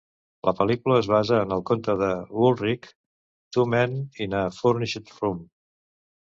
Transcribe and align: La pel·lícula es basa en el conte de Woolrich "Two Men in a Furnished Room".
La 0.47 0.51
pel·lícula 0.59 0.95
es 1.01 1.09
basa 1.11 1.41
en 1.47 1.53
el 1.57 1.61
conte 1.69 1.95
de 1.99 2.07
Woolrich 2.37 2.87
"Two 3.59 3.67
Men 3.75 3.95
in 4.27 4.35
a 4.41 4.41
Furnished 4.57 5.15
Room". 5.21 5.39